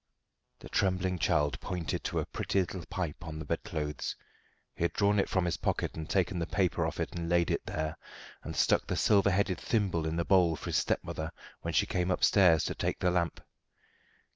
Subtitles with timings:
[0.57, 4.15] The trembling child pointed to a pretty little pipe on the bedclothes.
[4.73, 7.51] He had drawn it from his pocket and taken the paper off it, and laid
[7.51, 7.99] it there,
[8.41, 12.09] and stuck the silver headed thimble in the bowl for his stepmother when she came
[12.09, 13.41] upstairs to take the lamp.